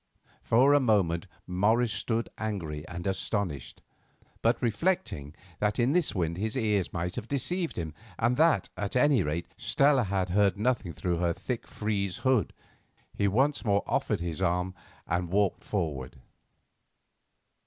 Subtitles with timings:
[0.41, 3.83] For a moment Morris stood angry and astonished,
[4.41, 8.95] but reflecting that in this wind his ears might have deceived him, and that, at
[8.95, 12.51] any rate, Stella had heard nothing through her thick frieze hood,
[13.15, 14.73] he once more offered his arm
[15.05, 16.15] and walked forward.